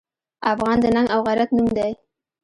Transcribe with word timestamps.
افغان 0.53 0.77
د 0.81 0.85
ننګ 0.95 1.07
او 1.13 1.19
غیرت 1.27 1.49
نوم 1.57 1.69
دی. 1.77 1.91